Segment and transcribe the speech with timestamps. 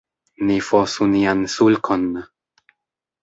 [0.45, 2.09] Ni fosu nian sulkon.